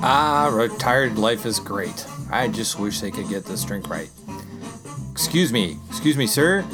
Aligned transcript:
Ah, 0.00 0.50
retired 0.52 1.18
life 1.18 1.46
is 1.46 1.58
great. 1.58 2.06
I 2.30 2.48
just 2.48 2.78
wish 2.78 3.00
they 3.00 3.10
could 3.10 3.28
get 3.28 3.44
this 3.44 3.64
drink 3.64 3.88
right. 3.88 4.10
Excuse 5.12 5.52
me, 5.52 5.76
excuse 5.88 6.16
me, 6.16 6.26
sir. 6.26 6.64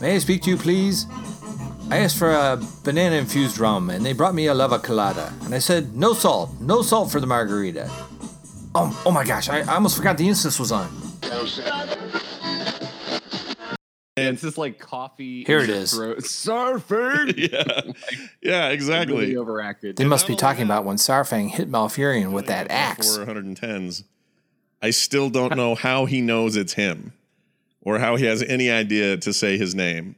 May 0.00 0.16
I 0.16 0.18
speak 0.18 0.42
to 0.42 0.50
you, 0.50 0.56
please? 0.56 1.06
I 1.90 1.98
asked 1.98 2.18
for 2.18 2.30
a 2.30 2.60
banana 2.82 3.16
infused 3.16 3.58
rum, 3.58 3.90
and 3.90 4.04
they 4.04 4.12
brought 4.12 4.34
me 4.34 4.46
a 4.46 4.54
lava 4.54 4.78
colada. 4.78 5.32
And 5.42 5.54
I 5.54 5.58
said, 5.58 5.94
no 5.96 6.12
salt, 6.12 6.50
no 6.60 6.82
salt 6.82 7.10
for 7.10 7.20
the 7.20 7.26
margarita. 7.26 7.90
Oh, 8.74 9.02
oh 9.06 9.10
my 9.10 9.24
gosh, 9.24 9.48
I, 9.48 9.60
I 9.60 9.74
almost 9.74 9.96
forgot 9.96 10.18
the 10.18 10.28
instance 10.28 10.58
was 10.58 10.72
on. 10.72 10.88
It's 14.32 14.42
just 14.42 14.58
like 14.58 14.78
coffee. 14.78 15.44
Here 15.44 15.60
it 15.60 15.70
is. 15.70 15.92
it 15.92 15.96
your 15.96 16.12
is. 16.14 16.42
throat. 16.42 16.82
Surfing. 16.88 17.34
yeah, 17.52 17.92
yeah, 18.42 18.68
exactly. 18.68 19.16
Really 19.18 19.36
overacted. 19.36 19.96
They 19.96 20.04
must 20.04 20.26
be 20.26 20.36
talking 20.36 20.64
allowed. 20.64 20.78
about 20.78 20.84
when 20.86 20.96
Saurfang 20.96 21.50
hit 21.50 21.70
Malfurion 21.70 22.32
with 22.32 22.46
that 22.46 22.70
axe. 22.70 23.16
Four 23.16 23.26
110s. 23.26 24.04
I 24.82 24.90
still 24.90 25.30
don't 25.30 25.56
know 25.56 25.74
how 25.74 26.04
he 26.06 26.20
knows 26.20 26.56
it's 26.56 26.74
him, 26.74 27.12
or 27.80 27.98
how 27.98 28.16
he 28.16 28.24
has 28.26 28.42
any 28.42 28.70
idea 28.70 29.16
to 29.16 29.32
say 29.32 29.56
his 29.56 29.74
name. 29.74 30.16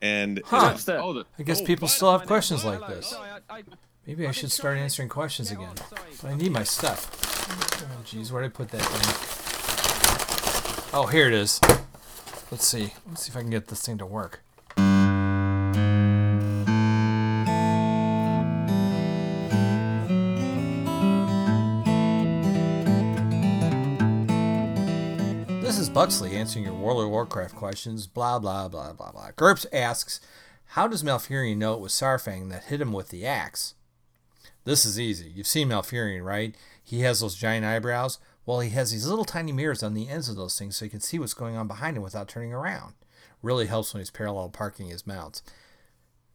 And 0.00 0.42
Huh. 0.44 0.70
What's 0.70 0.84
that? 0.84 0.96
The, 0.98 1.24
I 1.38 1.42
guess 1.44 1.60
oh, 1.60 1.64
people 1.64 1.86
but- 1.86 1.92
still 1.92 2.10
have 2.18 2.26
questions 2.26 2.64
like 2.64 2.84
this. 2.88 3.06
sorry, 3.08 3.28
I- 3.48 3.58
I- 3.58 3.62
Maybe 4.04 4.26
I 4.26 4.32
should 4.32 4.50
start 4.50 4.78
answering 4.78 5.08
questions 5.08 5.52
again. 5.52 5.74
But 6.20 6.32
I 6.32 6.34
need 6.34 6.50
my 6.50 6.64
stuff. 6.64 7.08
Oh, 7.84 8.02
jeez, 8.04 8.32
where 8.32 8.42
did 8.42 8.48
I 8.48 8.50
put 8.52 8.68
that 8.70 8.82
thing? 8.82 10.90
Oh, 10.92 11.06
here 11.06 11.28
it 11.28 11.34
is. 11.34 11.60
Let's 12.52 12.66
see. 12.66 12.92
Let's 13.08 13.22
see 13.22 13.30
if 13.30 13.36
I 13.36 13.40
can 13.40 13.48
get 13.48 13.68
this 13.68 13.80
thing 13.80 13.96
to 13.96 14.04
work. 14.04 14.42
This 25.62 25.78
is 25.78 25.88
Buxley 25.88 26.36
answering 26.36 26.66
your 26.66 26.74
World 26.74 27.02
of 27.02 27.08
Warcraft 27.08 27.56
questions. 27.56 28.06
Blah 28.06 28.38
blah 28.38 28.68
blah 28.68 28.92
blah 28.92 29.12
blah. 29.12 29.30
GURPS 29.34 29.64
asks, 29.72 30.20
"How 30.66 30.86
does 30.86 31.02
Malfurion 31.02 31.56
know 31.56 31.72
it 31.72 31.80
was 31.80 31.94
Saurfang 31.94 32.50
that 32.50 32.64
hit 32.64 32.82
him 32.82 32.92
with 32.92 33.08
the 33.08 33.24
axe?" 33.26 33.72
This 34.64 34.84
is 34.84 35.00
easy. 35.00 35.32
You've 35.34 35.46
seen 35.46 35.70
Malfurion, 35.70 36.22
right? 36.22 36.54
He 36.84 37.00
has 37.00 37.20
those 37.20 37.34
giant 37.34 37.64
eyebrows. 37.64 38.18
Well, 38.44 38.60
he 38.60 38.70
has 38.70 38.90
these 38.90 39.06
little 39.06 39.24
tiny 39.24 39.52
mirrors 39.52 39.82
on 39.82 39.94
the 39.94 40.08
ends 40.08 40.28
of 40.28 40.36
those 40.36 40.58
things 40.58 40.76
so 40.76 40.84
he 40.84 40.90
can 40.90 41.00
see 41.00 41.18
what's 41.18 41.34
going 41.34 41.56
on 41.56 41.68
behind 41.68 41.96
him 41.96 42.02
without 42.02 42.28
turning 42.28 42.52
around. 42.52 42.94
Really 43.40 43.66
helps 43.66 43.92
when 43.92 44.00
he's 44.00 44.10
parallel 44.10 44.48
parking 44.48 44.88
his 44.88 45.06
mounts. 45.06 45.42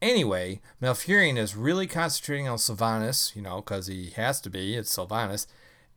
Anyway, 0.00 0.60
Malfurion 0.80 1.36
is 1.36 1.56
really 1.56 1.86
concentrating 1.86 2.48
on 2.48 2.58
Sylvanas, 2.58 3.34
you 3.34 3.42
know, 3.42 3.56
because 3.56 3.88
he 3.88 4.10
has 4.10 4.40
to 4.40 4.50
be, 4.50 4.76
it's 4.76 4.96
Sylvanas, 4.96 5.46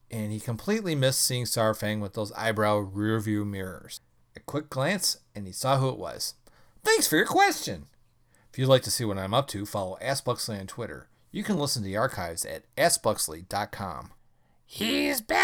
and 0.09 0.31
he 0.31 0.39
completely 0.39 0.95
missed 0.95 1.21
seeing 1.21 1.45
Saurfang 1.45 2.01
with 2.01 2.13
those 2.13 2.31
eyebrow 2.33 2.77
rear 2.77 3.19
view 3.19 3.45
mirrors. 3.45 4.01
A 4.35 4.39
quick 4.39 4.69
glance, 4.69 5.17
and 5.35 5.45
he 5.45 5.53
saw 5.53 5.77
who 5.77 5.89
it 5.89 5.97
was. 5.97 6.33
Thanks 6.83 7.07
for 7.07 7.15
your 7.15 7.25
question! 7.25 7.85
If 8.51 8.57
you'd 8.57 8.67
like 8.67 8.81
to 8.83 8.91
see 8.91 9.05
what 9.05 9.17
I'm 9.17 9.33
up 9.33 9.47
to, 9.49 9.65
follow 9.65 9.97
Ask 10.01 10.25
Buxley 10.25 10.59
on 10.59 10.67
Twitter. 10.67 11.07
You 11.31 11.43
can 11.43 11.57
listen 11.57 11.83
to 11.83 11.87
the 11.87 11.95
archives 11.95 12.43
at 12.43 12.63
askbuxley.com. 12.75 14.11
He's 14.65 15.21
back! 15.21 15.40